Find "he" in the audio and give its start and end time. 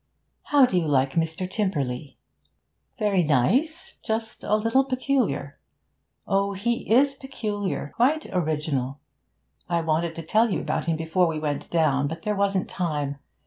6.53-6.89